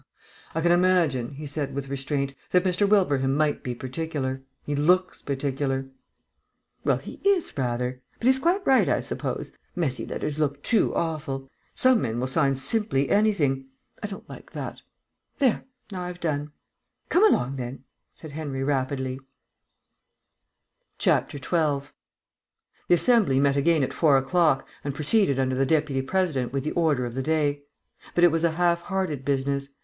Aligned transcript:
"I 0.55 0.61
can 0.61 0.71
imagine," 0.71 1.33
he 1.35 1.45
said, 1.45 1.75
with 1.75 1.87
restraint, 1.87 2.33
"that 2.49 2.63
Mr. 2.63 2.89
Wilbraham 2.89 3.37
might 3.37 3.61
be 3.61 3.75
particular. 3.75 4.41
He 4.63 4.75
looks 4.75 5.21
particular." 5.21 5.89
"Well, 6.83 6.97
he 6.97 7.21
is, 7.23 7.55
rather. 7.55 8.01
But 8.17 8.25
he's 8.25 8.39
quite 8.39 8.65
right, 8.65 8.89
I 8.89 8.99
suppose. 9.01 9.51
Messy 9.75 10.07
letters 10.07 10.39
look 10.39 10.63
too 10.63 10.91
awful. 10.95 11.47
Some 11.75 12.01
men 12.01 12.19
will 12.19 12.25
sign 12.25 12.55
simply 12.55 13.09
anything. 13.11 13.67
I 14.01 14.07
don't 14.07 14.27
like 14.27 14.53
that.... 14.53 14.81
There, 15.37 15.65
now 15.91 16.01
I've 16.01 16.19
done." 16.19 16.51
"Come 17.09 17.23
along 17.23 17.57
then," 17.57 17.83
said 18.15 18.31
Henry 18.31 18.63
rapidly. 18.63 19.19
12 20.97 21.93
The 22.87 22.95
Assembly 22.95 23.39
met 23.39 23.55
again 23.55 23.83
at 23.83 23.93
four 23.93 24.17
o'clock, 24.17 24.67
and 24.83 24.95
proceeded 24.95 25.37
under 25.37 25.53
the 25.55 25.63
Deputy 25.63 26.01
President 26.01 26.51
with 26.53 26.63
the 26.63 26.71
order 26.71 27.05
of 27.05 27.13
the 27.13 27.21
day. 27.21 27.61
But 28.15 28.23
it 28.23 28.31
was 28.31 28.43
a 28.43 28.51
half 28.53 28.81
hearted 28.81 29.23
business. 29.23 29.69